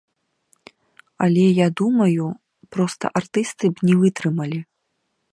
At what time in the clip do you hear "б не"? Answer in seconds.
3.75-3.95